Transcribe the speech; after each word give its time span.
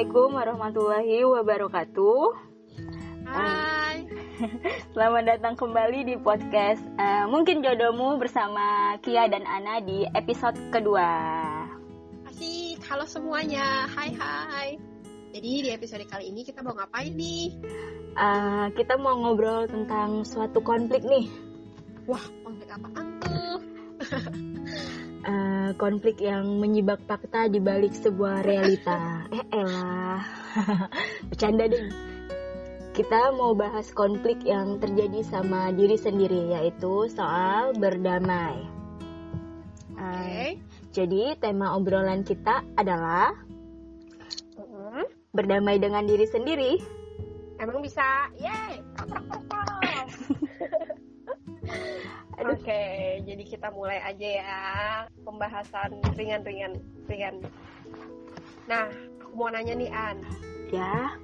Assalamualaikum 0.00 0.32
warahmatullahi 0.32 1.18
wabarakatuh. 1.28 2.20
Hai. 3.28 4.08
Selamat 4.96 5.28
datang 5.28 5.60
kembali 5.60 6.08
di 6.08 6.16
podcast 6.16 6.80
uh, 6.96 7.28
Mungkin 7.28 7.60
Jodohmu 7.60 8.16
bersama 8.16 8.96
Kia 9.04 9.28
dan 9.28 9.44
Ana 9.44 9.84
di 9.84 10.08
episode 10.16 10.56
kedua. 10.72 11.04
Asik, 12.24 12.80
halo 12.88 13.04
semuanya. 13.04 13.84
Hai 13.92 14.16
hai. 14.16 14.80
Jadi 15.36 15.68
di 15.68 15.70
episode 15.76 16.08
kali 16.08 16.32
ini 16.32 16.48
kita 16.48 16.64
mau 16.64 16.72
ngapain 16.72 17.12
nih? 17.12 17.60
Uh, 18.16 18.72
kita 18.72 18.96
mau 18.96 19.20
ngobrol 19.20 19.68
tentang 19.68 20.24
suatu 20.24 20.64
konflik 20.64 21.04
nih. 21.04 21.28
Wah, 22.08 22.24
konflik 22.40 22.72
apaan 22.72 23.20
tuh? 23.20 23.60
uh, 25.28 25.59
konflik 25.80 26.20
yang 26.20 26.60
menyibak 26.60 27.00
fakta 27.08 27.48
di 27.48 27.56
balik 27.56 27.96
sebuah 27.96 28.44
realita. 28.44 29.24
eh 29.36 29.44
elah, 29.48 30.20
bercanda 31.32 31.72
deh. 31.72 31.88
Kita 32.92 33.32
mau 33.32 33.56
bahas 33.56 33.88
konflik 33.96 34.44
yang 34.44 34.76
terjadi 34.76 35.24
sama 35.24 35.72
diri 35.72 35.96
sendiri, 35.96 36.52
yaitu 36.52 37.08
soal 37.08 37.72
berdamai. 37.72 38.60
Oke. 39.96 40.04
Okay. 40.04 40.60
Uh, 40.60 40.68
jadi 40.90 41.38
tema 41.40 41.78
obrolan 41.78 42.26
kita 42.26 42.66
adalah 42.76 43.32
uh-huh. 44.60 45.06
berdamai 45.32 45.80
dengan 45.80 46.04
diri 46.04 46.28
sendiri. 46.28 46.76
Emang 47.56 47.80
bisa? 47.80 48.28
Yeay! 48.36 48.84
Oke, 52.40 52.72
okay, 52.72 53.20
jadi 53.28 53.44
kita 53.44 53.68
mulai 53.68 54.00
aja 54.00 54.28
ya 54.40 54.56
pembahasan 55.28 56.00
ringan-ringan 56.16 56.80
ringan. 57.04 57.44
Nah, 58.64 58.88
aku 59.20 59.32
mau 59.36 59.52
nanya 59.52 59.76
nih 59.76 59.92
An. 59.92 60.24
Ya. 60.72 61.20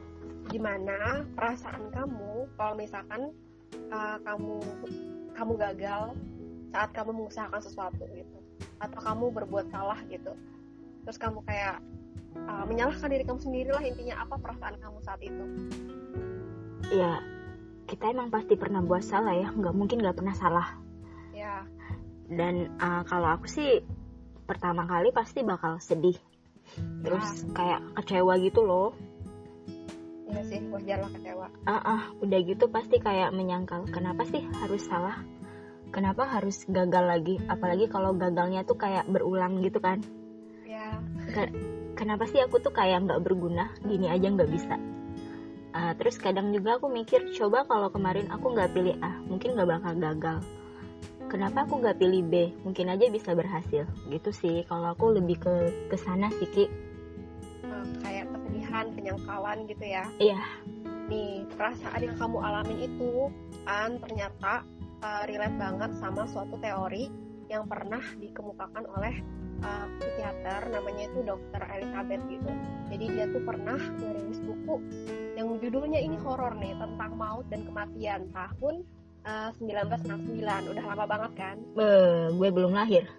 Gimana 0.53 1.25
perasaan 1.33 1.89
kamu 1.91 2.53
kalau 2.61 2.77
misalkan 2.77 3.33
uh, 3.89 4.21
kamu 4.23 4.61
kamu 5.35 5.53
gagal 5.57 6.15
saat 6.71 6.93
kamu 6.93 7.11
mengusahakan 7.17 7.65
sesuatu 7.65 8.05
gitu, 8.13 8.39
atau 8.79 9.01
kamu 9.01 9.33
berbuat 9.41 9.73
salah 9.73 9.99
gitu, 10.13 10.37
terus 11.03 11.19
kamu 11.19 11.43
kayak 11.49 11.83
uh, 12.47 12.63
menyalahkan 12.69 13.11
diri 13.11 13.25
kamu 13.27 13.41
sendiri 13.41 13.71
lah 13.73 13.83
intinya 13.83 14.23
apa 14.23 14.37
perasaan 14.37 14.77
kamu 14.79 14.99
saat 15.01 15.21
itu? 15.25 15.45
Ya, 16.95 17.19
kita 17.91 18.13
emang 18.15 18.31
pasti 18.31 18.55
pernah 18.55 18.85
buat 18.85 19.03
salah 19.03 19.35
ya, 19.35 19.49
nggak 19.51 19.75
mungkin 19.75 19.99
nggak 20.05 20.21
pernah 20.21 20.37
salah 20.37 20.86
ya 21.47 21.59
dan 22.27 22.75
uh, 22.83 23.07
kalau 23.07 23.39
aku 23.39 23.47
sih 23.47 23.83
pertama 24.47 24.87
kali 24.87 25.15
pasti 25.15 25.47
bakal 25.47 25.79
sedih 25.79 26.19
terus 27.07 27.47
ya. 27.47 27.55
kayak 27.55 27.81
kecewa 28.03 28.35
gitu 28.43 28.67
loh 28.67 28.91
Iya 30.27 30.43
sih, 30.43 30.61
wajar 30.75 30.99
lah 31.07 31.11
kecewa. 31.15 31.47
Ah, 31.65 31.71
uh, 31.71 31.81
uh, 31.87 32.03
udah 32.19 32.41
gitu 32.43 32.67
pasti 32.67 32.99
kayak 32.99 33.31
menyangkal, 33.31 33.87
kenapa 33.87 34.27
sih 34.27 34.43
harus 34.59 34.83
salah? 34.83 35.23
Kenapa 35.95 36.27
harus 36.27 36.67
gagal 36.67 37.07
lagi? 37.07 37.39
Apalagi 37.47 37.87
kalau 37.87 38.11
gagalnya 38.11 38.67
tuh 38.67 38.75
kayak 38.75 39.07
berulang 39.07 39.63
gitu 39.63 39.79
kan? 39.79 40.03
Ya. 40.67 40.99
Ke 41.31 41.47
kenapa 41.95 42.27
sih 42.27 42.43
aku 42.43 42.59
tuh 42.59 42.75
kayak 42.75 43.07
nggak 43.07 43.23
berguna, 43.23 43.71
gini 43.87 44.11
aja 44.11 44.27
nggak 44.27 44.51
bisa? 44.51 44.75
Uh, 45.71 45.95
terus 45.95 46.19
kadang 46.19 46.51
juga 46.51 46.83
aku 46.83 46.91
mikir, 46.91 47.31
coba 47.39 47.63
kalau 47.63 47.87
kemarin 47.95 48.27
aku 48.27 48.51
nggak 48.51 48.75
pilih 48.75 48.99
A, 49.07 49.23
mungkin 49.31 49.55
nggak 49.55 49.79
bakal 49.79 49.95
gagal 49.95 50.39
kenapa 51.27 51.67
aku 51.67 51.83
nggak 51.83 51.99
pilih 51.99 52.23
B? 52.27 52.35
Mungkin 52.63 52.91
aja 52.91 53.07
bisa 53.11 53.35
berhasil. 53.35 53.85
Gitu 54.09 54.31
sih. 54.33 54.63
Kalau 54.67 54.95
aku 54.95 55.15
lebih 55.15 55.39
ke 55.43 55.55
ke 55.91 55.97
sana 55.99 56.31
sih 56.39 56.49
Ki. 56.51 56.65
Hmm, 57.67 57.87
kayak 58.03 58.31
kesedihan 58.31 58.87
penyangkalan 58.95 59.59
gitu 59.67 59.85
ya. 59.85 60.05
Iya. 60.23 60.41
Nih 61.07 61.47
perasaan 61.55 62.01
yang 62.03 62.17
kamu 62.19 62.39
alamin 62.43 62.79
itu 62.91 63.31
kan 63.67 63.99
ternyata 64.03 64.67
uh, 65.03 65.23
relate 65.27 65.57
banget 65.59 65.91
sama 65.99 66.27
suatu 66.31 66.59
teori 66.59 67.11
yang 67.47 67.71
pernah 67.71 68.03
dikemukakan 68.19 68.85
oleh 68.99 69.23
uh, 69.63 69.87
psikiater 70.03 70.67
namanya 70.71 71.07
itu 71.07 71.19
dokter 71.23 71.63
Elizabeth 71.63 72.23
gitu. 72.27 72.51
Jadi 72.91 73.05
dia 73.15 73.27
tuh 73.31 73.43
pernah 73.43 73.79
merilis 73.79 74.41
buku 74.43 74.77
yang 75.39 75.53
judulnya 75.63 76.01
ini 76.01 76.17
horor 76.23 76.57
nih 76.59 76.75
tentang 76.75 77.13
maut 77.15 77.47
dan 77.53 77.63
kematian 77.67 78.27
tahun 78.33 78.83
uh, 79.27 79.51
eh, 79.51 79.85
1969 79.91 80.73
udah 80.73 80.85
lama 80.87 81.05
banget 81.05 81.33
kan? 81.35 81.57
Uh, 81.75 82.31
gue 82.33 82.49
belum 82.49 82.73
lahir. 82.73 83.05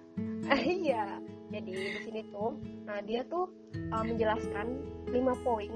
Iya. 0.58 1.20
Jadi 1.48 1.72
di 1.72 2.00
sini 2.04 2.22
tuh 2.32 2.56
nah 2.88 3.00
dia 3.04 3.24
tuh 3.28 3.52
uh, 3.92 4.04
menjelaskan 4.04 4.80
lima 5.12 5.36
poin 5.44 5.72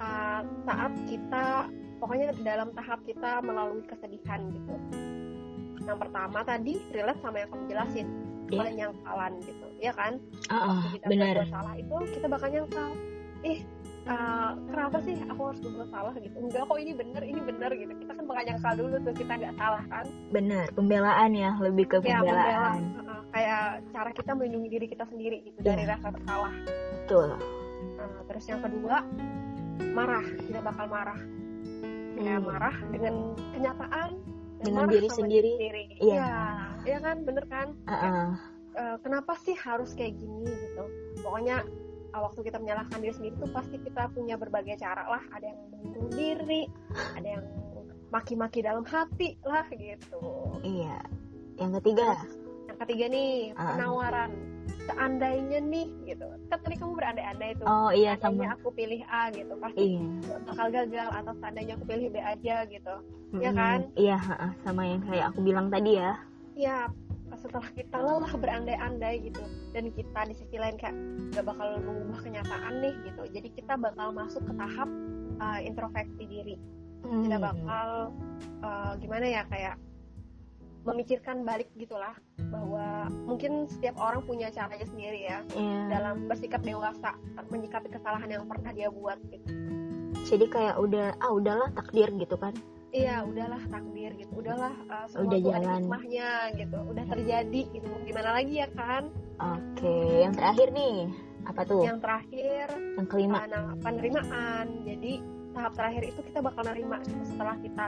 uh, 0.00 0.40
saat 0.64 0.92
kita 1.08 1.68
pokoknya 2.00 2.36
dalam 2.44 2.72
tahap 2.76 3.00
kita 3.04 3.40
melalui 3.44 3.84
kesedihan 3.84 4.44
gitu. 4.52 4.74
Yang 5.84 5.98
pertama 6.04 6.44
tadi 6.44 6.80
relate 6.92 7.20
sama 7.24 7.36
yang 7.40 7.48
kamu 7.52 7.64
jelasin. 7.68 8.08
Yeah. 8.48 8.64
penyangkalan 8.64 9.32
gitu. 9.44 9.66
Ya 9.76 9.92
kan? 9.92 10.16
Uh, 10.48 10.56
uh, 10.56 10.80
kita 10.96 11.04
benar. 11.04 11.44
salah 11.52 11.76
itu 11.76 11.96
kita 12.16 12.26
bakal 12.32 12.48
nyangkal. 12.48 12.90
Ih 13.44 13.60
uh, 14.08 14.50
kenapa 14.72 14.96
sih 15.04 15.16
aku 15.28 15.40
harus 15.52 15.60
berbuat 15.60 15.88
salah 15.92 16.12
gitu? 16.16 16.36
Enggak 16.40 16.62
kok 16.64 16.78
ini 16.80 16.92
bener 16.96 17.22
ini 17.22 17.40
bener 17.44 17.70
gitu. 17.76 17.92
Kita 17.92 18.12
kan 18.16 18.24
bakal 18.24 18.42
nyangkal 18.48 18.72
dulu 18.74 18.96
tuh 19.04 19.14
kita 19.14 19.32
nggak 19.36 19.54
salah 19.60 19.84
kan? 19.92 20.04
Bener 20.32 20.66
pembelaan 20.72 21.30
ya 21.36 21.52
lebih 21.60 21.84
ke 21.86 21.96
pembelaan. 22.00 22.16
ya, 22.16 22.24
pembela, 22.24 23.12
uh, 23.12 23.22
kayak 23.30 23.64
cara 23.92 24.10
kita 24.16 24.30
melindungi 24.34 24.68
diri 24.72 24.86
kita 24.88 25.04
sendiri 25.06 25.36
gitu 25.44 25.58
yeah. 25.62 25.76
dari 25.76 25.84
rasa 25.84 26.06
bersalah 26.08 26.52
betul. 26.96 27.28
Uh, 28.00 28.20
terus 28.26 28.44
yang 28.48 28.60
kedua 28.64 28.96
marah. 29.92 30.24
Kita 30.24 30.60
bakal 30.64 30.86
marah. 30.90 31.20
Hmm. 32.18 32.42
marah 32.42 32.74
dengan 32.90 33.14
kenyataan 33.54 34.10
dengan 34.58 34.90
diri 34.90 35.06
sendiri. 35.06 35.52
iya. 36.02 36.26
Iya 36.82 36.98
kan? 36.98 37.22
Bener 37.22 37.46
kan? 37.46 37.68
Uh 37.86 37.92
-uh. 37.94 38.28
uh, 38.74 38.96
kenapa 39.06 39.38
sih 39.46 39.54
harus 39.54 39.94
kayak 39.94 40.18
gini 40.18 40.50
gitu? 40.50 40.84
Pokoknya 41.22 41.62
waktu 42.16 42.40
kita 42.48 42.56
menyalahkan 42.56 42.98
diri 43.04 43.14
sendiri 43.14 43.34
tuh 43.36 43.50
pasti 43.52 43.76
kita 43.80 44.08
punya 44.16 44.40
berbagai 44.40 44.80
cara 44.80 45.04
lah. 45.04 45.22
Ada 45.36 45.52
yang 45.52 45.58
membunuh 45.68 46.08
diri 46.16 46.62
ada 47.16 47.28
yang 47.28 47.44
maki-maki 48.08 48.64
dalam 48.64 48.84
hati 48.88 49.36
lah 49.44 49.66
gitu. 49.68 50.20
Iya. 50.64 50.98
Yang 51.60 51.70
ketiga? 51.82 52.10
Yang 52.68 52.78
ketiga 52.86 53.04
nih 53.12 53.32
uh. 53.52 53.76
penawaran. 53.76 54.30
Seandainya 54.88 55.60
nih 55.60 55.88
gitu. 56.08 56.26
Kan 56.48 56.58
tadi 56.64 56.76
kamu 56.80 56.92
berandai-andai 56.96 57.50
tuh. 57.60 57.66
Oh 57.68 57.90
iya 57.92 58.16
seandainya 58.16 58.56
sama. 58.56 58.60
aku 58.64 58.68
pilih 58.72 59.00
A 59.04 59.22
gitu. 59.28 59.52
Pasti 59.60 59.84
iya. 59.84 60.36
bakal 60.48 60.66
gagal. 60.72 61.08
Atau 61.12 61.32
seandainya 61.36 61.72
aku 61.76 61.84
pilih 61.84 62.08
B 62.08 62.16
aja 62.24 62.56
gitu. 62.64 62.94
Mm-hmm. 63.28 63.44
ya 63.44 63.50
kan? 63.52 63.78
Iya 63.92 64.18
sama 64.64 64.82
yang 64.88 65.04
kayak 65.04 65.26
aku 65.36 65.40
bilang 65.44 65.68
tadi 65.68 66.00
ya. 66.00 66.12
Iya. 66.56 66.78
Setelah 67.38 67.70
kita 67.76 67.96
lelah 68.00 68.34
berandai-andai 68.34 69.14
gitu 69.30 69.44
dan 69.78 69.94
kita 69.94 70.20
di 70.26 70.34
sisi 70.34 70.56
lain 70.58 70.74
kayak 70.74 70.96
gak 71.30 71.46
bakal 71.46 71.78
mengubah 71.78 72.18
kenyataan 72.26 72.82
nih 72.82 72.94
gitu 73.06 73.22
jadi 73.30 73.48
kita 73.54 73.74
bakal 73.78 74.10
masuk 74.10 74.42
ke 74.42 74.52
tahap 74.58 74.90
uh, 75.38 75.60
introspeksi 75.62 76.26
diri 76.26 76.56
hmm. 77.06 77.22
kita 77.30 77.38
bakal 77.38 78.10
uh, 78.66 78.92
gimana 78.98 79.26
ya 79.30 79.42
kayak 79.46 79.78
memikirkan 80.82 81.46
balik 81.46 81.70
gitulah 81.78 82.18
bahwa 82.50 83.06
mungkin 83.22 83.70
setiap 83.70 83.94
orang 84.02 84.24
punya 84.26 84.50
caranya 84.50 84.86
sendiri 84.88 85.30
ya 85.30 85.38
yeah. 85.54 85.86
dalam 85.94 86.26
bersikap 86.26 86.64
dewasa 86.66 87.14
menyikapi 87.54 87.92
kesalahan 87.92 88.26
yang 88.34 88.44
pernah 88.50 88.74
dia 88.74 88.90
buat 88.90 89.20
gitu 89.30 89.46
jadi 90.26 90.46
kayak 90.50 90.76
udah 90.82 91.06
ah 91.22 91.30
udahlah 91.30 91.70
takdir 91.78 92.10
gitu 92.18 92.34
kan 92.34 92.56
iya 92.92 93.20
udahlah 93.24 93.60
takdir 93.68 94.10
gitu. 94.16 94.32
Udahlah 94.32 94.74
uh, 94.88 95.06
semua 95.08 95.28
udah 95.28 95.38
jalan. 95.40 95.60
ada 95.60 95.70
hikmahnya 95.80 96.30
gitu. 96.56 96.78
Udah 96.88 97.04
terjadi 97.08 97.60
gitu. 97.72 97.88
Gimana 98.04 98.30
lagi 98.32 98.54
ya 98.60 98.68
kan? 98.72 99.02
Oke 99.38 99.84
okay. 99.84 100.10
yang 100.24 100.34
terakhir 100.34 100.68
nih. 100.72 100.96
Apa 101.48 101.60
tuh? 101.64 101.82
Yang 101.84 101.98
terakhir 102.04 102.66
yang 102.96 103.08
kelima. 103.08 103.38
nah, 103.48 103.76
penerimaan. 103.80 104.66
Jadi 104.84 105.12
tahap 105.52 105.72
terakhir 105.76 106.02
itu 106.12 106.20
kita 106.32 106.38
bakal 106.40 106.62
nerima. 106.64 106.98
Setelah 107.24 107.56
kita 107.60 107.86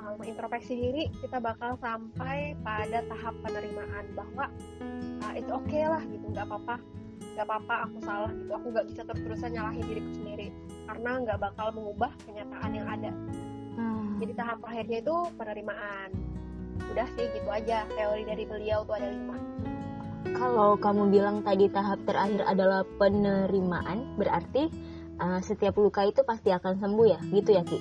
uh, 0.00 0.14
mengintrospeksi 0.20 0.72
diri 0.76 1.04
kita 1.20 1.38
bakal 1.40 1.76
sampai 1.80 2.56
pada 2.60 3.00
tahap 3.08 3.34
penerimaan 3.40 4.04
bahwa 4.12 4.44
uh, 5.24 5.32
itu 5.36 5.50
oke 5.50 5.68
okay 5.68 5.84
lah 5.88 6.02
gitu. 6.08 6.26
Nggak 6.32 6.46
apa-apa. 6.52 6.76
Nggak 7.34 7.46
apa-apa 7.50 7.74
aku 7.88 7.96
salah 8.04 8.30
gitu. 8.30 8.50
Aku 8.52 8.66
nggak 8.70 8.86
bisa 8.92 9.00
terus-terusan 9.08 9.50
nyalahin 9.56 9.84
diriku 9.88 10.10
sendiri. 10.14 10.48
Karena 10.84 11.10
nggak 11.24 11.38
bakal 11.40 11.66
mengubah 11.72 12.12
kenyataan 12.28 12.70
yang 12.76 12.88
ada. 12.88 13.10
Jadi 14.24 14.40
tahap 14.40 14.64
akhirnya 14.64 15.04
itu 15.04 15.16
penerimaan. 15.36 16.08
Udah 16.96 17.04
sih 17.12 17.28
gitu 17.36 17.48
aja. 17.52 17.84
Teori 17.92 18.24
dari 18.24 18.44
beliau 18.48 18.80
tuh 18.88 18.96
ada 18.96 19.12
lima. 19.12 19.36
Kalau 20.32 20.80
kamu 20.80 21.12
bilang 21.12 21.44
tadi 21.44 21.68
tahap 21.68 22.00
terakhir 22.08 22.40
adalah 22.48 22.88
penerimaan 22.96 24.16
berarti 24.16 24.72
uh, 25.20 25.44
setiap 25.44 25.76
luka 25.76 26.08
itu 26.08 26.24
pasti 26.24 26.48
akan 26.56 26.80
sembuh 26.80 27.06
ya? 27.06 27.20
Gitu 27.20 27.50
ya 27.52 27.62
ki? 27.68 27.78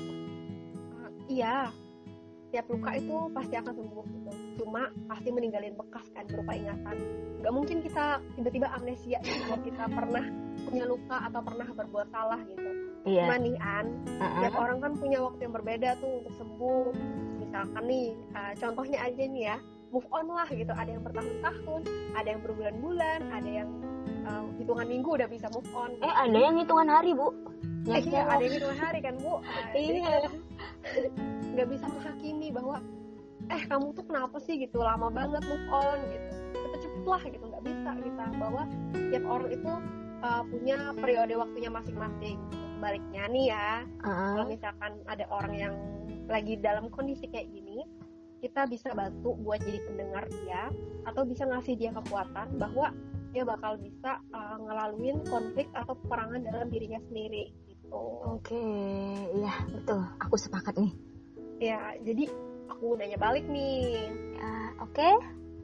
Uh, 0.99 1.09
iya 1.31 1.71
setiap 2.53 2.69
luka 2.69 2.93
itu 2.93 3.17
pasti 3.33 3.57
akan 3.57 3.73
sembuh 3.73 4.05
gitu. 4.13 4.31
Cuma 4.61 4.85
pasti 5.09 5.33
meninggalin 5.33 5.73
bekas 5.73 6.05
kan 6.13 6.21
berupa 6.29 6.53
ingatan. 6.53 7.01
Nggak 7.41 7.49
mungkin 7.49 7.77
kita 7.81 8.21
tiba-tiba 8.37 8.69
amnesia 8.77 9.17
gitu 9.25 9.41
kalau 9.49 9.61
kita 9.65 9.83
pernah 9.89 10.25
punya 10.69 10.85
luka 10.85 11.17
atau 11.17 11.41
pernah 11.41 11.65
berbuat 11.73 12.07
salah 12.13 12.37
gitu. 12.45 12.69
Iya. 13.09 13.25
Cuma 13.25 13.35
nih 13.41 13.57
An 13.57 13.85
Uh-uh. 14.05 14.37
tiap 14.45 14.53
orang 14.61 14.77
kan 14.85 14.93
punya 15.01 15.17
waktu 15.25 15.41
yang 15.49 15.53
berbeda 15.57 15.89
tuh 15.97 16.11
untuk 16.21 16.33
sembuh. 16.37 16.85
Misalkan 17.41 17.83
nih 17.89 18.07
uh, 18.37 18.53
contohnya 18.61 18.99
aja 19.01 19.23
nih 19.25 19.43
ya 19.49 19.57
move 19.89 20.07
on 20.13 20.25
lah 20.29 20.47
gitu. 20.53 20.73
Ada 20.77 20.89
yang 20.93 21.01
bertahun-tahun 21.09 21.81
ada 22.13 22.27
yang 22.37 22.41
berbulan-bulan 22.45 23.19
ada 23.33 23.49
yang 23.49 23.69
uh, 24.29 24.45
hitungan 24.61 24.85
minggu 24.85 25.09
udah 25.09 25.25
bisa 25.25 25.49
move 25.49 25.73
on. 25.73 25.89
Eh 26.05 26.13
ada 26.21 26.37
yang 26.37 26.53
hitungan 26.61 26.85
hari 26.85 27.17
bu 27.17 27.33
Eh, 27.83 27.99
iya, 28.07 28.21
ada 28.23 28.39
yang 28.39 28.53
hitungan 28.55 28.79
hari 28.79 28.99
kan 29.03 29.15
bu? 29.19 29.43
Jadi 29.75 29.99
Iya. 29.99 30.17
nggak 31.53 31.67
bisa 31.67 31.85
menghakimi 31.91 32.47
bahwa 32.55 32.77
eh 33.51 33.63
kamu 33.67 33.91
tuh 33.91 34.05
kenapa 34.07 34.37
sih 34.39 34.55
gitu? 34.55 34.79
Lama 34.79 35.11
banget 35.11 35.43
move 35.43 35.67
on 35.67 35.99
gitu. 36.07 36.27
Cepet-cepet 36.55 37.03
lah 37.03 37.21
gitu 37.27 37.43
nggak 37.43 37.63
bisa 37.67 37.89
kita 37.99 38.25
bahwa 38.39 38.63
tiap 39.11 39.23
orang 39.27 39.49
itu 39.51 39.71
uh, 40.23 40.43
punya 40.47 40.77
periode 40.95 41.33
waktunya 41.35 41.69
masing-masing. 41.69 42.37
Sebaliknya 42.79 43.23
nih 43.31 43.45
ya 43.51 43.69
Uh-uh. 44.03 44.31
kalau 44.35 44.45
misalkan 44.51 44.91
ada 45.07 45.25
orang 45.31 45.53
yang 45.55 45.73
lagi 46.27 46.59
dalam 46.59 46.87
kondisi 46.91 47.27
kayak 47.31 47.47
gini 47.51 47.83
kita 48.43 48.67
bisa 48.67 48.91
bantu 48.91 49.39
buat 49.39 49.63
jadi 49.63 49.79
pendengar 49.87 50.27
dia 50.27 50.67
atau 51.07 51.23
bisa 51.23 51.47
ngasih 51.47 51.79
dia 51.79 51.95
kekuatan 51.95 52.59
bahwa 52.59 52.91
dia 53.31 53.47
bakal 53.47 53.79
bisa 53.79 54.19
uh, 54.35 54.59
ngelaluin 54.59 55.23
konflik 55.31 55.71
atau 55.71 55.95
peperangan 55.95 56.43
dalam 56.43 56.67
dirinya 56.67 56.99
sendiri 57.07 57.55
gitu 57.93 58.25
Oke, 58.25 58.65
iya 59.35 59.53
betul. 59.69 60.01
Aku 60.19 60.35
sepakat 60.35 60.73
nih. 60.75 60.93
ya 61.61 61.79
jadi 62.01 62.27
aku 62.67 62.97
nanya 62.97 63.15
balik 63.15 63.45
nih 63.45 64.09
Ya, 64.35 64.51
Oke, 64.77 65.07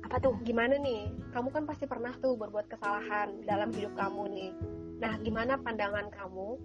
apa 0.02 0.16
tuh? 0.18 0.32
gimana 0.42 0.78
nih 0.78 1.12
kamu 1.30 1.50
kan 1.50 1.64
pasti 1.66 1.84
pernah 1.84 2.16
tuh 2.16 2.34
berbuat 2.34 2.66
kesalahan 2.68 3.44
dalam 3.44 3.68
hidup 3.70 3.92
kamu 3.94 4.24
nih 4.30 4.52
nah 4.98 5.16
gimana 5.18 5.56
pandangan 5.58 6.08
kamu 6.10 6.56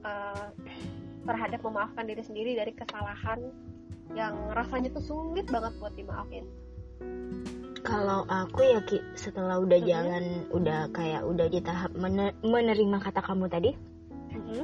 uh, 0.00 0.46
terhadap 1.22 1.60
memaafkan 1.60 2.04
diri 2.04 2.22
sendiri 2.22 2.54
dari 2.54 2.70
kesalahan 2.72 3.50
yang 4.12 4.34
rasanya 4.50 4.92
tuh 4.92 5.02
sulit 5.02 5.46
banget 5.46 5.72
buat 5.76 5.94
dimaafin 5.94 6.46
Kalau 7.82 8.22
aku 8.24 8.62
ya 8.62 8.78
Ki, 8.80 9.02
setelah 9.12 9.58
udah 9.58 9.74
Mhm. 9.76 9.88
jalan, 9.88 10.24
udah 10.50 10.86
kayak 10.92 11.22
udah 11.24 11.46
di 11.46 11.58
tahap 11.58 11.90
mener- 11.92 12.30
menerima 12.40 12.98
kata 13.00 13.18
kamu 13.20 13.50
tadi, 13.50 13.74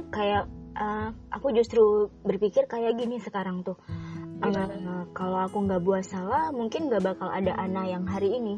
kayak 0.09 0.45
uh, 0.75 1.09
aku 1.29 1.51
justru 1.51 2.07
berpikir 2.23 2.65
kayak 2.65 2.95
gini 2.95 3.19
sekarang 3.19 3.61
tuh. 3.61 3.77
Uh, 4.39 5.03
kalau 5.11 5.43
aku 5.43 5.67
nggak 5.67 5.83
buat 5.83 6.03
salah, 6.07 6.47
mungkin 6.55 6.87
nggak 6.87 7.03
bakal 7.03 7.27
ada 7.27 7.51
Ana 7.59 7.83
yang 7.85 8.07
hari 8.07 8.39
ini. 8.39 8.57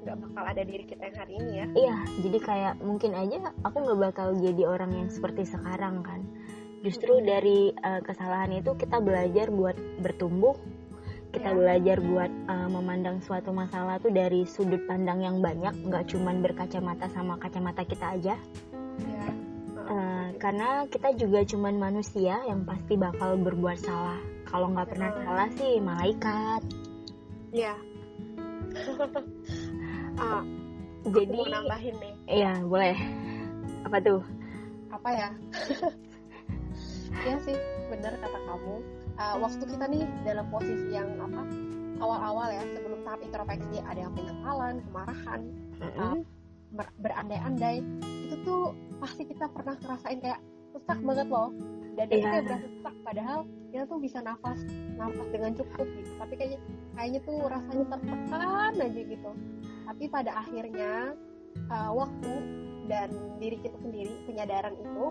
nggak 0.00 0.16
bakal 0.16 0.44
ada 0.48 0.64
diri 0.64 0.84
kita 0.88 1.12
yang 1.12 1.18
hari 1.20 1.32
ini 1.36 1.52
ya 1.52 1.66
Iya, 1.76 1.96
jadi 2.24 2.38
kayak 2.40 2.74
mungkin 2.80 3.12
aja 3.12 3.52
aku 3.60 3.84
nggak 3.84 4.00
bakal 4.00 4.32
jadi 4.32 4.64
orang 4.64 4.96
yang 4.96 5.08
seperti 5.12 5.44
sekarang 5.44 6.00
kan. 6.00 6.24
Justru 6.80 7.20
Mhm. 7.20 7.24
dari 7.28 7.68
uh, 7.76 8.00
kesalahan 8.00 8.48
itu 8.56 8.72
kita 8.80 8.96
belajar 8.96 9.52
buat 9.52 9.76
bertumbuh, 10.00 10.56
kita 11.36 11.52
Iya. 11.52 11.56
belajar 11.60 11.96
buat 12.00 12.32
uh, 12.48 12.68
memandang 12.72 13.20
suatu 13.20 13.52
masalah 13.52 14.00
tuh 14.00 14.08
dari 14.08 14.48
sudut 14.48 14.80
pandang 14.88 15.20
yang 15.20 15.44
banyak, 15.44 15.76
nggak 15.84 16.08
cuman 16.08 16.40
berkacamata 16.40 17.04
sama 17.12 17.36
kacamata 17.36 17.84
kita 17.84 18.16
aja. 18.16 18.40
Uh, 20.40 20.42
karena 20.42 20.68
kita 20.88 21.08
juga 21.20 21.44
cuman 21.44 21.76
manusia 21.76 22.40
yang 22.48 22.64
pasti 22.64 22.96
bakal 22.96 23.36
berbuat 23.36 23.76
salah. 23.76 24.16
Kalau 24.48 24.72
nggak 24.72 24.88
pernah 24.88 25.12
salah 25.20 25.48
sih 25.52 25.76
malaikat. 25.84 26.64
ya 27.52 27.74
ah, 30.22 30.40
Jadi, 31.02 31.34
aku 31.34 31.44
mau 31.44 31.50
nambahin 31.50 31.94
nih 32.00 32.14
iya 32.30 32.52
boleh. 32.64 32.96
Apa 33.84 33.98
tuh? 34.00 34.22
apa 34.90 35.10
ya 35.16 35.28
ya 37.24 37.36
sih 37.42 37.56
bener 37.90 38.12
kata 38.20 38.38
kamu 38.46 38.76
Uh, 39.20 39.36
waktu 39.36 39.60
kita 39.68 39.84
nih 39.84 40.08
dalam 40.24 40.48
posisi 40.48 40.96
yang 40.96 41.04
apa 41.20 41.44
awal-awal 42.00 42.48
ya 42.48 42.64
sebelum 42.72 43.04
tahap 43.04 43.20
introspeksi 43.20 43.76
ada 43.84 44.00
yang 44.00 44.16
penyesalan 44.16 44.80
kemarahan 44.88 45.40
Mm-mm. 45.76 46.24
ber- 46.72 46.96
berandai-andai 47.04 47.84
itu 48.00 48.36
tuh 48.48 48.72
pasti 49.00 49.22
kita 49.26 49.48
pernah 49.50 49.74
ngerasain 49.80 50.18
kayak 50.20 50.40
sesak 50.70 50.98
banget 51.02 51.26
loh. 51.32 51.50
Dan 51.98 52.06
Iya. 52.06 52.16
itu 52.16 52.26
kayak 52.28 52.44
berasa 52.46 52.66
sesak 52.70 52.94
padahal 53.02 53.38
kita 53.70 53.84
tuh 53.86 53.98
bisa 53.98 54.18
nafas 54.22 54.58
nafas 54.94 55.28
dengan 55.32 55.52
cukup 55.58 55.86
gitu. 55.98 56.10
Tapi 56.20 56.32
kayaknya 56.38 56.60
kayaknya 56.94 57.20
tuh 57.24 57.36
rasanya 57.48 57.84
tertekan 57.96 58.72
aja 58.78 59.02
gitu. 59.02 59.30
Tapi 59.90 60.04
pada 60.06 60.30
akhirnya 60.38 60.92
uh, 61.72 61.90
waktu 61.96 62.32
dan 62.90 63.08
diri 63.38 63.54
kita 63.62 63.78
sendiri 63.78 64.10
penyadaran 64.26 64.74
itu 64.74 65.04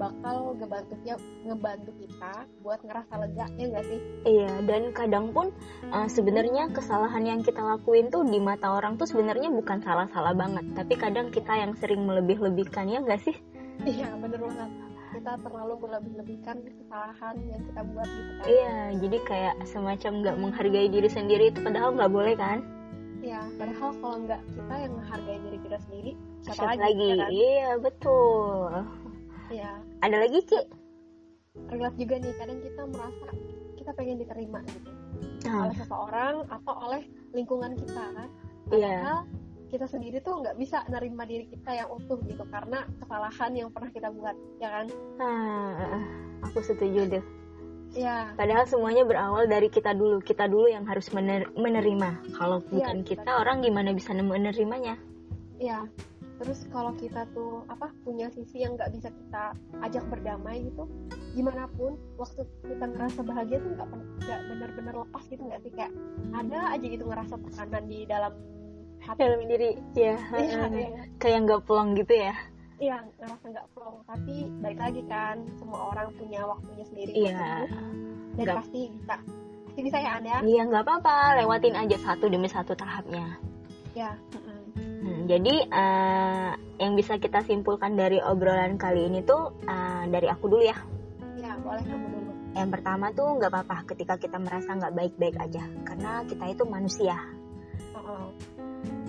bakal 0.00 0.56
ngebantunya 0.56 1.14
ngebantu 1.44 1.92
kita 2.00 2.32
buat 2.64 2.80
ngerasa 2.80 3.12
lega 3.20 3.46
ya 3.60 3.64
enggak 3.68 3.84
sih 3.84 4.00
Iya, 4.24 4.52
dan 4.64 4.82
kadang 4.96 5.36
pun 5.36 5.52
uh, 5.92 6.08
sebenarnya 6.08 6.72
kesalahan 6.72 7.28
yang 7.28 7.40
kita 7.44 7.60
lakuin 7.60 8.08
tuh 8.08 8.24
di 8.24 8.40
mata 8.40 8.72
orang 8.72 8.96
tuh 8.96 9.04
sebenarnya 9.04 9.52
bukan 9.52 9.84
salah-salah 9.84 10.32
banget, 10.32 10.64
tapi 10.72 10.96
kadang 10.96 11.28
kita 11.28 11.52
yang 11.52 11.76
sering 11.76 12.08
melebih-lebihkan 12.08 12.88
ya 12.88 13.04
nggak 13.04 13.20
sih? 13.20 13.36
iya 13.84 14.08
bener 14.16 14.40
banget 14.40 14.70
kita 15.16 15.32
terlalu 15.40 15.74
melebih-lebihkan 15.80 16.56
kesalahan 16.60 17.36
yang 17.48 17.60
kita 17.72 17.80
buat 17.92 18.08
gitu 18.08 18.32
kan 18.36 18.46
Iya, 18.48 18.76
jadi 19.00 19.18
kayak 19.24 19.54
semacam 19.68 20.12
nggak 20.24 20.36
menghargai 20.40 20.88
diri 20.92 21.08
sendiri 21.08 21.44
itu 21.52 21.58
padahal 21.64 21.96
nggak 21.96 22.12
boleh 22.12 22.34
kan? 22.36 22.60
Iya, 23.24 23.42
padahal 23.56 23.90
kalau 23.98 24.16
nggak 24.28 24.40
kita 24.44 24.74
yang 24.76 24.92
menghargai 24.92 25.38
diri 25.40 25.58
kita 25.64 25.78
sendiri, 25.88 26.12
siapa, 26.52 26.72
lagi? 26.72 26.82
lagi? 26.82 27.06
ya 27.08 27.16
kan? 27.16 27.30
Iya, 27.32 27.68
betul. 27.78 28.70
Iya, 29.46 29.70
Ada 30.00 30.16
lagi 30.18 30.38
Ki? 30.42 30.60
relate 31.66 31.96
juga 31.96 32.14
nih. 32.18 32.32
Kadang 32.36 32.58
kita 32.60 32.82
merasa 32.86 33.26
kita 33.76 33.90
pengen 33.92 34.16
diterima 34.18 34.58
gitu 34.66 34.90
Nah, 35.46 35.62
oleh 35.64 35.76
seseorang 35.76 36.34
atau 36.46 36.74
oleh 36.82 37.02
lingkungan 37.32 37.72
kita 37.74 38.02
kan. 38.12 38.28
iya. 38.68 38.98
Padahal 39.00 39.20
kita 39.66 39.86
sendiri 39.88 40.18
tuh 40.20 40.42
nggak 40.42 40.56
bisa 40.56 40.82
nerima 40.86 41.22
diri 41.24 41.46
kita 41.46 41.70
yang 41.72 41.88
utuh 41.88 42.18
gitu 42.22 42.42
karena 42.46 42.86
kesalahan 42.98 43.52
yang 43.52 43.68
pernah 43.70 43.90
kita 43.90 44.08
buat, 44.10 44.34
ya 44.58 44.68
kan? 44.70 44.86
Nah, 45.16 45.74
aku 46.42 46.58
setuju 46.60 47.02
deh. 47.08 47.24
Iya, 47.94 48.36
Padahal 48.36 48.66
semuanya 48.66 49.06
berawal 49.06 49.46
dari 49.46 49.66
kita 49.66 49.96
dulu. 49.96 50.20
Kita 50.20 50.44
dulu 50.44 50.68
yang 50.68 50.84
harus 50.84 51.08
mener- 51.10 51.48
menerima. 51.54 52.28
Kalau 52.34 52.60
bukan 52.60 53.00
Iya, 53.00 53.06
kita, 53.06 53.30
orang 53.40 53.64
gimana 53.64 53.90
bisa 53.90 54.12
menerimanya? 54.12 54.98
iya. 55.56 55.86
Terus 56.36 56.68
kalau 56.68 56.92
kita 56.94 57.24
tuh 57.32 57.64
apa 57.66 57.88
punya 58.04 58.28
sisi 58.28 58.60
yang 58.60 58.76
nggak 58.76 58.92
bisa 58.92 59.08
kita 59.08 59.56
ajak 59.80 60.04
berdamai 60.06 60.68
gitu, 60.68 60.84
gimana 61.32 61.64
pun 61.72 61.96
waktu 62.16 62.44
kita 62.62 62.84
ngerasa 62.84 63.20
bahagia 63.24 63.56
tuh 63.56 63.72
nggak 63.72 63.88
nggak 64.20 64.40
benar-benar 64.52 64.94
lepas 65.00 65.24
gitu 65.26 65.40
nggak 65.40 65.60
sih 65.64 65.72
kayak 65.72 65.92
ada 66.36 66.76
aja 66.76 66.86
gitu 66.86 67.04
ngerasa 67.08 67.34
tekanan 67.40 67.84
di 67.88 68.04
dalam 68.04 68.32
hati. 69.00 69.18
Dalam 69.22 69.40
diri, 69.48 69.70
ya. 69.96 70.16
Iya, 70.36 70.60
iya, 70.76 71.02
Kayak 71.16 71.38
nggak 71.48 71.60
pulang 71.64 71.96
gitu 71.96 72.12
ya? 72.12 72.34
iya 72.76 73.00
ngerasa 73.16 73.44
nggak 73.48 73.66
plong. 73.72 73.96
Tapi 74.04 74.34
balik 74.60 74.76
lagi 74.76 75.02
kan, 75.08 75.36
semua 75.56 75.96
orang 75.96 76.12
punya 76.20 76.44
waktunya 76.44 76.84
sendiri. 76.84 77.12
Iya. 77.16 77.64
Dan 78.36 78.44
Nggak- 78.44 78.58
pasti 78.60 78.80
bisa, 78.92 79.14
pasti 79.64 79.80
bisa 79.80 79.96
ya 79.96 80.10
Anda. 80.20 80.36
Iya 80.44 80.62
nggak 80.68 80.84
apa-apa, 80.84 81.16
lewatin 81.40 81.72
aja 81.72 81.96
satu 81.96 82.28
demi 82.28 82.44
satu 82.44 82.76
tahapnya. 82.76 83.40
Ya. 83.96 84.12
Mm-mm. 85.06 85.14
Hmm, 85.22 85.22
jadi 85.30 85.54
eh, 85.70 86.50
yang 86.82 86.92
bisa 86.98 87.16
kita 87.22 87.46
simpulkan 87.46 87.94
dari 87.94 88.18
obrolan 88.18 88.74
kali 88.74 89.06
ini 89.06 89.22
tuh 89.22 89.54
eh, 89.62 90.04
dari 90.10 90.26
aku 90.26 90.50
dulu 90.50 90.66
ya. 90.66 90.76
Ya 91.38 91.54
boleh 91.62 91.84
kamu 91.86 92.06
dulu. 92.10 92.32
Yang 92.56 92.68
pertama 92.72 93.06
tuh 93.14 93.28
nggak 93.38 93.52
apa-apa 93.52 93.76
ketika 93.94 94.18
kita 94.18 94.40
merasa 94.42 94.74
nggak 94.74 94.94
baik-baik 94.96 95.36
aja, 95.38 95.64
karena 95.86 96.26
kita 96.26 96.44
itu 96.50 96.64
manusia. 96.66 97.16
Oh, 97.94 98.32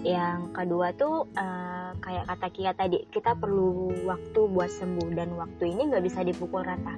Yang 0.06 0.54
kedua 0.54 0.94
tuh 0.94 1.26
eh, 1.34 1.92
kayak 1.98 2.30
kata 2.30 2.48
Kia 2.54 2.72
tadi, 2.78 3.02
kita 3.10 3.34
perlu 3.34 3.90
waktu 4.06 4.40
buat 4.54 4.70
sembuh 4.70 5.10
dan 5.18 5.34
waktu 5.34 5.74
ini 5.74 5.90
nggak 5.90 6.06
bisa 6.06 6.22
dipukul 6.22 6.62
rata. 6.62 6.94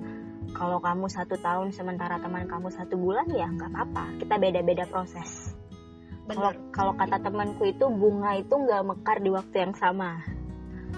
Kalau 0.50 0.82
kamu 0.82 1.06
satu 1.06 1.38
tahun 1.38 1.70
sementara 1.70 2.18
teman 2.18 2.50
kamu 2.50 2.74
satu 2.74 2.98
bulan 2.98 3.29
ya 3.29 3.46
nggak 3.48 3.70
apa-apa, 3.70 4.18
kita 4.18 4.36
beda-beda 4.41 4.89
proses. 4.89 5.53
Kalau 6.29 6.51
benar. 6.53 6.69
kalau 6.69 6.93
kata 6.93 7.17
temanku 7.25 7.63
itu 7.65 7.86
bunga 7.89 8.38
itu 8.38 8.53
nggak 8.53 8.86
mekar 8.86 9.17
di 9.17 9.29
waktu 9.33 9.55
yang 9.65 9.74
sama. 9.74 10.21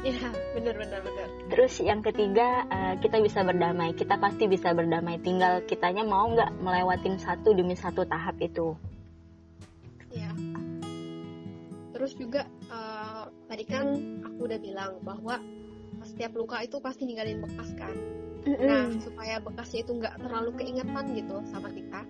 Iya, 0.02 0.34
benar 0.58 0.76
benar 0.82 1.00
benar. 1.06 1.28
Terus 1.54 1.74
yang 1.80 2.02
ketiga 2.02 2.66
eh, 2.68 2.94
kita 3.00 3.22
bisa 3.22 3.46
berdamai. 3.46 3.94
Kita 3.96 4.18
pasti 4.18 4.50
bisa 4.50 4.74
berdamai. 4.76 5.22
Tinggal 5.22 5.64
kitanya 5.70 6.02
mau 6.04 6.28
nggak 6.34 6.58
melewatin 6.60 7.22
satu 7.22 7.54
demi 7.54 7.78
satu 7.78 8.04
tahap 8.04 8.36
itu. 8.42 8.76
Iya. 10.12 10.32
Terus 11.96 12.12
juga 12.18 12.50
eh, 12.50 13.24
tadi 13.48 13.64
kan 13.70 13.88
aku 14.26 14.40
udah 14.50 14.60
bilang 14.60 14.92
bahwa 15.06 15.38
setiap 16.02 16.34
luka 16.34 16.60
itu 16.66 16.82
pasti 16.82 17.06
ninggalin 17.06 17.40
bekas 17.46 17.72
kan. 17.78 17.94
Nah, 18.42 18.90
supaya 19.06 19.38
bekasnya 19.38 19.86
itu 19.86 20.02
nggak 20.02 20.18
terlalu 20.18 20.50
keingetan 20.58 21.14
gitu 21.14 21.46
sama 21.54 21.70
kita 21.70 22.02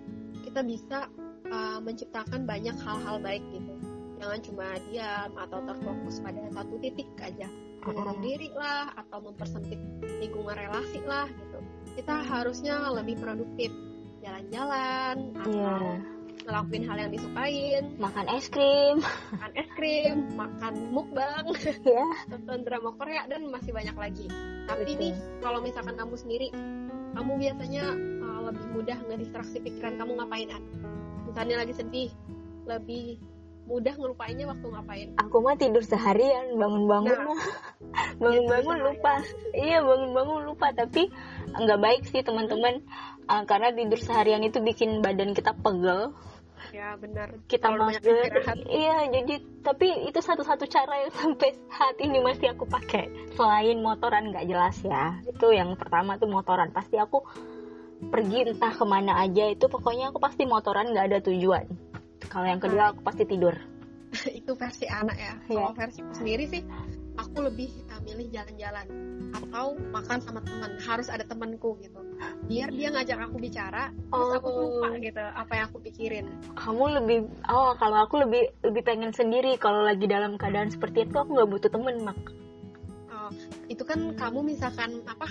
kita 0.42 0.68
bisa 0.68 1.08
uh, 1.52 1.78
menciptakan 1.84 2.48
banyak 2.48 2.74
hal-hal 2.80 3.16
baik 3.20 3.44
gitu. 3.52 3.72
Jangan 4.22 4.40
cuma 4.46 4.66
diam 4.88 5.30
atau 5.34 5.58
terfokus 5.66 6.16
pada 6.22 6.42
satu 6.54 6.74
titik 6.80 7.10
aja. 7.20 7.50
Bunuh 7.82 8.14
diri 8.22 8.48
lah 8.54 8.94
atau 8.94 9.18
mempersempit 9.18 9.78
lingkungan 10.22 10.54
relasi 10.54 11.02
lah 11.02 11.26
gitu. 11.26 11.58
Kita 11.98 12.22
harusnya 12.22 12.88
lebih 12.94 13.18
produktif. 13.18 13.74
Jalan-jalan 14.22 15.34
atau 15.34 15.50
yeah. 15.50 15.98
ngelakuin 16.46 16.84
hal 16.86 16.96
yang 17.02 17.10
disukain. 17.10 17.84
Makan 17.98 18.26
es 18.38 18.46
krim. 18.46 19.02
Makan 19.34 19.52
es 19.58 19.70
krim 19.74 20.16
makan 20.38 20.74
mukbang. 20.94 21.44
Yeah. 21.82 22.62
drama 22.62 22.94
Korea 22.94 23.26
dan 23.26 23.50
masih 23.50 23.74
banyak 23.74 23.96
lagi. 23.98 24.30
Tapi 24.70 24.86
Betul. 24.86 25.00
nih 25.02 25.14
kalau 25.42 25.58
misalkan 25.58 25.98
kamu 25.98 26.14
sendiri 26.14 26.48
kamu 27.12 27.32
biasanya 27.42 27.84
uh, 28.22 28.40
lebih 28.46 28.66
mudah 28.70 28.98
ngedistraksi 29.10 29.58
pikiran 29.58 29.98
kamu 29.98 30.22
ngapain 30.22 30.48
an 30.54 30.62
misalnya 31.32 31.64
lagi 31.64 31.72
sedih 31.72 32.12
lebih 32.68 33.16
mudah 33.64 33.96
ngelupainnya 33.96 34.44
waktu 34.44 34.66
ngapain? 34.68 35.08
Aku 35.16 35.40
mah 35.40 35.56
tidur 35.56 35.80
seharian 35.80 36.60
bangun-bangun 36.60 37.16
nah, 37.16 37.40
bangun-bangun 38.22 38.78
lupa. 38.84 39.24
Iya 39.56 39.80
bangun-bangun 39.80 40.40
lupa 40.44 40.76
tapi 40.76 41.08
nggak 41.56 41.80
baik 41.80 42.02
sih 42.12 42.20
teman-teman. 42.20 42.84
Uh, 43.24 43.48
karena 43.48 43.72
tidur 43.72 43.96
seharian 43.96 44.44
itu 44.44 44.60
bikin 44.60 45.00
badan 45.00 45.32
kita 45.32 45.56
pegel. 45.56 46.12
Ya 46.76 47.00
benar. 47.00 47.32
Kita 47.48 47.72
mager. 47.72 48.28
iya 48.68 49.08
jadi 49.08 49.40
tapi 49.64 49.88
itu 50.04 50.20
satu-satu 50.20 50.68
cara 50.68 51.08
yang 51.08 51.12
sampai 51.24 51.56
saat 51.72 51.96
ini 51.96 52.20
masih 52.20 52.52
aku 52.52 52.68
pakai. 52.68 53.08
Selain 53.32 53.80
motoran 53.80 54.36
nggak 54.36 54.52
jelas 54.52 54.76
ya. 54.84 55.16
Itu 55.24 55.48
yang 55.48 55.80
pertama 55.80 56.20
tuh 56.20 56.28
motoran. 56.28 56.76
Pasti 56.76 57.00
aku 57.00 57.24
pergi 58.10 58.50
entah 58.50 58.74
ke 58.74 58.84
mana 58.88 59.22
aja 59.22 59.52
itu 59.52 59.70
pokoknya 59.70 60.10
aku 60.10 60.18
pasti 60.18 60.42
motoran 60.48 60.90
nggak 60.90 61.06
ada 61.12 61.18
tujuan. 61.22 61.66
Kalau 62.26 62.46
yang 62.48 62.58
kedua 62.62 62.96
aku 62.96 63.00
pasti 63.04 63.28
tidur. 63.28 63.54
Itu 64.40 64.56
versi 64.56 64.88
anak 64.88 65.16
ya. 65.16 65.34
Yeah. 65.48 65.68
kalau 65.68 65.72
versi 65.76 66.00
sendiri 66.12 66.44
sih 66.48 66.62
aku 67.16 67.44
lebih 67.44 67.68
uh, 67.92 68.00
milih 68.04 68.32
jalan-jalan 68.32 68.86
atau 69.36 69.76
makan 69.76 70.18
sama 70.20 70.40
teman. 70.44 70.70
Harus 70.80 71.08
ada 71.12 71.24
temanku 71.24 71.76
gitu. 71.80 72.00
Biar 72.46 72.70
dia 72.70 72.88
ngajak 72.92 73.18
aku 73.18 73.36
bicara 73.42 73.90
oh. 74.12 74.16
terus 74.16 74.32
aku 74.38 74.48
lupa 74.50 74.88
oh. 74.92 75.00
gitu 75.00 75.22
apa 75.22 75.52
yang 75.56 75.66
aku 75.70 75.78
pikirin. 75.84 76.26
Kamu 76.56 76.84
lebih 77.02 77.18
oh 77.48 77.72
kalau 77.76 78.04
aku 78.04 78.22
lebih 78.24 78.52
lebih 78.64 78.82
pengen 78.84 79.12
sendiri. 79.12 79.56
Kalau 79.56 79.84
lagi 79.84 80.08
dalam 80.08 80.36
keadaan 80.36 80.72
seperti 80.72 81.08
itu 81.08 81.16
aku 81.16 81.36
nggak 81.36 81.50
butuh 81.50 81.70
temen 81.72 81.96
mak. 82.04 82.18
Oh, 83.12 83.30
itu 83.68 83.82
kan 83.84 84.16
kamu 84.16 84.56
misalkan 84.56 85.04
apa 85.04 85.28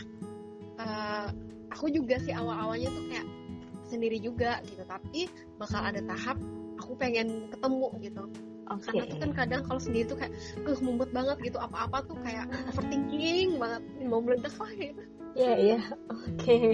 uh, 0.80 1.28
aku 1.72 1.88
juga 1.90 2.20
sih 2.20 2.36
awal-awalnya 2.36 2.92
tuh 2.92 3.04
kayak 3.08 3.28
sendiri 3.88 4.18
juga 4.24 4.64
gitu 4.64 4.84
tapi 4.88 5.28
bakal 5.60 5.84
ada 5.84 6.00
tahap 6.04 6.38
aku 6.80 6.96
pengen 6.96 7.52
ketemu 7.52 7.88
gitu 8.00 8.24
okay. 8.68 8.84
karena 8.88 9.04
tuh 9.08 9.18
kan 9.20 9.32
kadang 9.36 9.62
kalau 9.68 9.82
sendiri 9.84 10.06
tuh 10.08 10.18
kayak 10.20 10.34
uh 10.64 10.80
mumet 10.80 11.10
banget 11.12 11.38
gitu 11.44 11.58
apa-apa 11.60 12.08
tuh 12.08 12.18
kayak 12.24 12.48
overthinking 12.72 13.60
banget 13.60 13.84
mau 14.08 14.24
meledak 14.24 14.56
lah 14.56 14.72
gitu 14.72 15.02
iya 15.36 15.44
yeah, 15.44 15.56
iya 15.56 15.72
yeah. 15.76 15.84
oke 16.08 16.24
okay. 16.40 16.66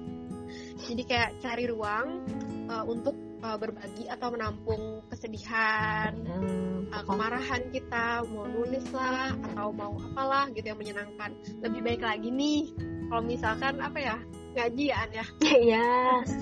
jadi 0.88 1.02
kayak 1.04 1.30
cari 1.44 1.64
ruang 1.68 2.24
uh, 2.72 2.84
untuk 2.88 3.16
uh, 3.44 3.56
berbagi 3.60 4.08
atau 4.08 4.32
menampung 4.32 5.04
kesedihan 5.12 6.16
hmm, 6.16 6.88
uh, 6.88 7.02
kemarahan 7.04 7.68
kita 7.68 8.24
mau 8.24 8.48
nulis 8.48 8.84
lah 8.96 9.32
atau 9.52 9.72
mau 9.76 9.96
apalah 10.12 10.48
gitu 10.56 10.72
yang 10.72 10.80
menyenangkan 10.80 11.36
lebih 11.60 11.80
baik 11.84 12.02
lagi 12.02 12.32
nih 12.32 12.89
kalau 13.10 13.22
misalkan 13.26 13.74
apa 13.82 13.98
ya 13.98 14.16
gajian 14.54 15.08
ya 15.10 15.24
iya 15.42 15.90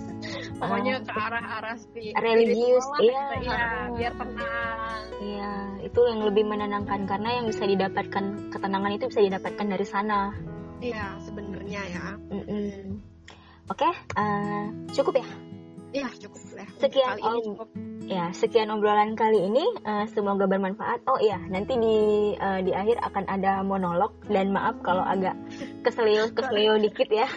pokoknya 0.60 1.00
ke 1.00 1.12
arah-arah 1.14 1.78
religius 2.20 2.86
iya. 2.98 3.22
ya, 3.38 3.60
biar 3.94 4.12
tenang. 4.18 5.02
Iya 5.22 5.52
itu 5.86 6.00
yang 6.10 6.20
lebih 6.26 6.44
menenangkan 6.46 7.06
karena 7.06 7.38
yang 7.38 7.46
bisa 7.46 7.62
didapatkan 7.62 8.50
ketenangan 8.50 8.92
itu 8.98 9.06
bisa 9.06 9.22
didapatkan 9.22 9.66
dari 9.70 9.86
sana. 9.86 10.34
Iya 10.82 11.22
sebenarnya 11.22 11.82
ya. 11.86 12.04
Mm 12.18 12.42
-mm. 12.42 12.74
oke 13.70 13.78
okay, 13.78 13.92
uh, 14.18 14.22
eh, 14.22 14.64
cukup 14.90 15.22
ya? 15.22 15.28
Iya 15.94 16.08
cukup 16.18 16.38
ya 16.58 16.66
sekian 16.78 17.16
kali 17.16 17.22
ini 17.22 17.40
cukup 17.46 17.68
ya 18.08 18.32
sekian 18.32 18.72
obrolan 18.72 19.12
kali 19.12 19.44
ini. 19.52 19.64
Uh, 19.84 20.08
semoga 20.16 20.48
bermanfaat. 20.48 21.04
Oh 21.04 21.20
iya 21.20 21.36
nanti 21.52 21.76
di 21.76 21.96
uh, 22.40 22.60
di 22.64 22.72
akhir 22.72 23.04
akan 23.04 23.24
ada 23.28 23.60
monolog. 23.60 24.16
Dan 24.24 24.56
maaf 24.56 24.80
kalau 24.80 25.04
agak 25.04 25.36
keselio 25.84 26.32
keselio 26.32 26.80
dikit 26.80 27.12
ya. 27.12 27.28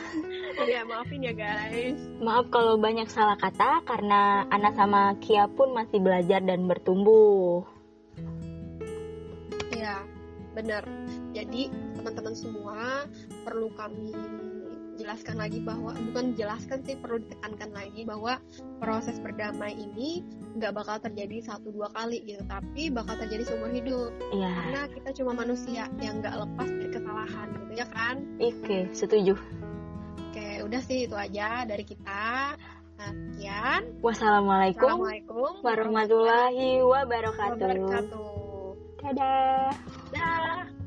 Iya 0.55 0.87
maafin 0.87 1.27
ya 1.27 1.35
guys. 1.35 1.99
Maaf 2.23 2.47
kalau 2.47 2.79
banyak 2.79 3.11
salah 3.11 3.35
kata 3.35 3.83
karena 3.83 4.47
Ana 4.47 4.71
sama 4.71 5.19
Kia 5.19 5.51
pun 5.51 5.75
masih 5.75 5.99
belajar 5.99 6.39
dan 6.39 6.65
bertumbuh. 6.65 7.67
Iya 9.75 10.07
benar. 10.55 10.87
Jadi 11.35 11.67
teman-teman 11.99 12.35
semua 12.35 13.07
perlu 13.43 13.67
kami 13.75 14.15
jelaskan 15.01 15.37
lagi 15.41 15.59
bahwa 15.65 15.91
bukan 16.11 16.37
jelaskan 16.37 16.79
sih 16.85 16.95
perlu 16.95 17.19
ditekankan 17.25 17.69
lagi 17.73 18.01
bahwa 18.05 18.37
proses 18.77 19.17
berdamai 19.17 19.73
ini 19.73 20.21
nggak 20.55 20.71
bakal 20.77 21.01
terjadi 21.01 21.41
satu 21.41 21.73
dua 21.73 21.89
kali 21.91 22.21
gitu 22.23 22.43
tapi 22.45 22.93
bakal 22.93 23.17
terjadi 23.17 23.43
seumur 23.49 23.71
hidup. 23.73 24.13
Ya. 24.31 24.51
karena 24.53 24.81
kita 24.93 25.09
cuma 25.21 25.31
manusia 25.35 25.89
yang 25.99 26.21
nggak 26.21 26.35
lepas 26.37 26.69
dari 26.69 26.89
kesalahan 26.93 27.47
gitu 27.57 27.73
ya 27.75 27.87
kan? 27.89 28.15
Oke 28.37 28.77
setuju. 28.93 29.33
Oke 30.29 30.47
udah 30.63 30.81
sih 30.85 31.09
itu 31.09 31.15
aja 31.17 31.65
dari 31.65 31.83
kita. 31.83 32.55
Sekian. 33.01 33.97
Wassalamualaikum, 34.05 35.01
wassalamualaikum 35.01 35.65
warahmatullahi 35.65 36.85
wabarakatuh, 36.85 37.57
wabarakatuh. 37.57 38.77
dadah. 39.01 39.73
Dadah 40.13 40.81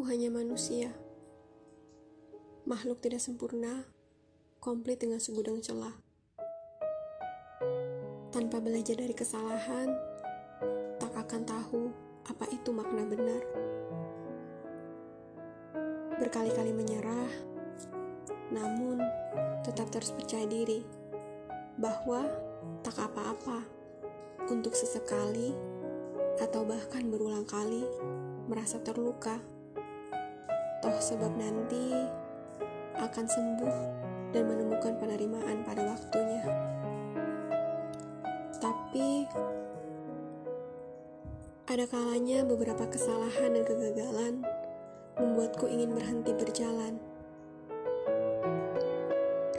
Aku 0.00 0.08
hanya 0.08 0.32
manusia, 0.32 0.96
makhluk 2.64 3.04
tidak 3.04 3.20
sempurna, 3.20 3.84
komplit 4.56 4.96
dengan 4.96 5.20
segudang 5.20 5.60
celah. 5.60 5.92
Tanpa 8.32 8.64
belajar 8.64 8.96
dari 8.96 9.12
kesalahan, 9.12 9.92
tak 10.96 11.12
akan 11.12 11.44
tahu 11.44 11.92
apa 12.32 12.48
itu 12.48 12.72
makna 12.72 13.04
benar. 13.04 13.44
Berkali-kali 16.16 16.72
menyerah, 16.72 17.32
namun 18.56 19.04
tetap 19.68 19.92
terus 19.92 20.16
percaya 20.16 20.48
diri 20.48 20.80
bahwa 21.76 22.24
tak 22.80 22.96
apa-apa 22.96 23.68
untuk 24.48 24.72
sesekali 24.72 25.52
atau 26.40 26.64
bahkan 26.64 27.04
berulang 27.12 27.44
kali 27.44 27.84
merasa 28.48 28.80
terluka 28.80 29.59
toh 30.80 30.96
sebab 30.96 31.32
nanti 31.36 31.92
akan 32.96 33.26
sembuh 33.28 33.76
dan 34.32 34.48
menemukan 34.48 34.96
penerimaan 34.96 35.60
pada 35.64 35.82
waktunya. 35.92 36.44
Tapi 38.60 39.28
ada 41.70 41.84
kalanya 41.86 42.42
beberapa 42.42 42.82
kesalahan 42.88 43.54
dan 43.54 43.62
kegagalan 43.62 44.34
membuatku 45.20 45.68
ingin 45.68 45.92
berhenti 45.92 46.32
berjalan. 46.34 46.96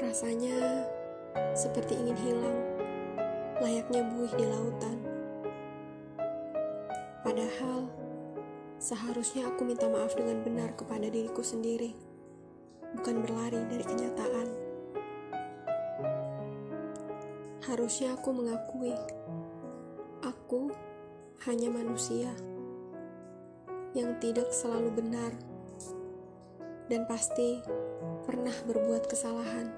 Rasanya 0.02 0.84
seperti 1.56 1.96
ingin 1.96 2.18
hilang, 2.20 2.58
layaknya 3.64 4.02
buih 4.12 4.34
di 4.36 4.46
lautan. 4.50 4.98
Padahal 7.22 8.01
Seharusnya 8.82 9.46
aku 9.46 9.62
minta 9.62 9.86
maaf 9.86 10.18
dengan 10.18 10.42
benar 10.42 10.74
kepada 10.74 11.06
diriku 11.06 11.46
sendiri, 11.46 11.94
bukan 12.98 13.22
berlari 13.22 13.62
dari 13.70 13.86
kenyataan. 13.86 14.48
Harusnya 17.62 18.18
aku 18.18 18.34
mengakui, 18.34 18.98
aku 20.26 20.74
hanya 21.46 21.70
manusia 21.70 22.34
yang 23.94 24.18
tidak 24.18 24.50
selalu 24.50 24.90
benar 24.98 25.30
dan 26.90 27.06
pasti 27.06 27.62
pernah 28.26 28.58
berbuat 28.66 29.06
kesalahan. 29.06 29.70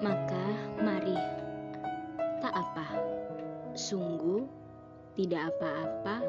Maka, 0.00 0.46
mari, 0.80 1.20
tak 2.40 2.56
apa, 2.56 2.88
sungguh 3.76 4.62
tidak 5.16 5.54
apa-apa 5.54 6.24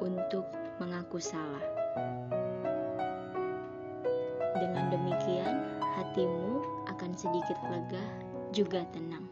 untuk 0.00 0.46
mengaku 0.80 1.20
salah. 1.20 1.62
Dengan 4.58 4.90
demikian, 4.90 5.62
hatimu 5.94 6.62
akan 6.90 7.12
sedikit 7.14 7.58
lega 7.70 8.02
juga 8.50 8.82
tenang. 8.90 9.27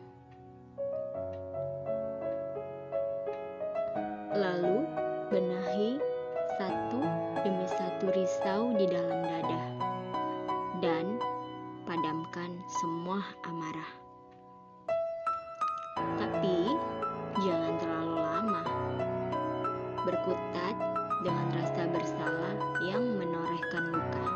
Berkutat 20.26 20.74
dengan 21.22 21.46
rasa 21.54 21.86
bersalah 21.86 22.58
yang 22.82 23.14
menorehkan 23.14 23.94
luka. 23.94 24.26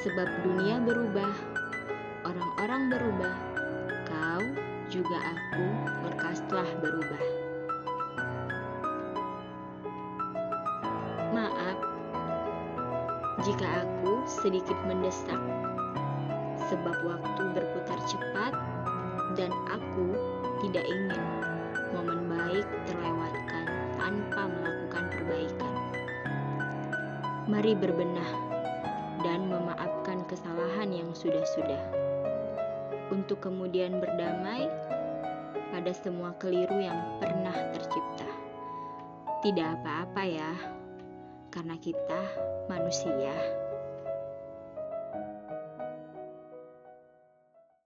Sebab 0.00 0.28
dunia 0.48 0.80
berubah, 0.80 1.28
orang-orang 2.24 2.88
berubah, 2.88 3.36
kau 4.08 4.44
juga 4.88 5.36
aku 5.36 5.66
lekaslah 6.08 6.64
berubah. 6.80 7.24
Maaf 11.36 11.78
jika 13.44 13.84
aku 13.84 14.24
sedikit 14.24 14.80
mendesak, 14.88 15.42
sebab 16.72 16.96
waktu 17.04 17.42
berputar 17.52 18.00
cepat 18.08 18.56
dan 19.36 19.52
aku 19.68 20.16
tidak 20.64 20.88
ingin 20.88 21.41
Mari 27.62 27.78
berbenah 27.78 28.30
dan 29.22 29.46
memaafkan 29.46 30.26
kesalahan 30.26 30.90
yang 30.90 31.14
sudah-sudah, 31.14 31.78
untuk 33.14 33.38
kemudian 33.38 34.02
berdamai 34.02 34.66
pada 35.70 35.94
semua 35.94 36.34
keliru 36.42 36.82
yang 36.82 36.98
pernah 37.22 37.54
tercipta. 37.70 38.26
Tidak 39.46 39.78
apa-apa, 39.78 40.22
ya, 40.26 40.50
karena 41.54 41.78
kita 41.78 42.34
manusia. 42.66 43.30